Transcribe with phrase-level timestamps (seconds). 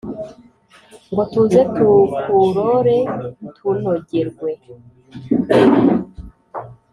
[1.11, 2.97] ngo tuze tukurore
[3.55, 4.49] tunogerwe